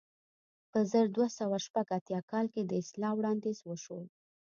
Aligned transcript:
په 0.71 0.79
زر 0.91 1.05
دوه 1.15 1.27
سوه 1.37 1.57
شپږ 1.65 1.87
اتیا 1.97 2.19
کال 2.31 2.45
کې 2.53 2.61
د 2.65 2.71
اصلاح 2.81 3.13
وړاندیز 3.15 3.57
وشو. 3.63 3.99